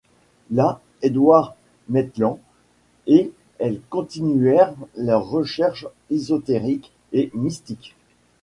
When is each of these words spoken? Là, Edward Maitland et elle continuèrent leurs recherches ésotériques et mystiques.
Là, 0.49 0.81
Edward 1.03 1.53
Maitland 1.87 2.39
et 3.05 3.31
elle 3.59 3.79
continuèrent 3.91 4.73
leurs 4.95 5.29
recherches 5.29 5.85
ésotériques 6.09 6.91
et 7.13 7.29
mystiques. 7.35 7.95